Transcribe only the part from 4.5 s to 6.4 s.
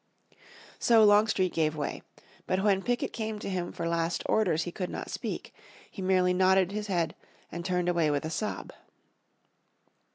he could not speak; he merely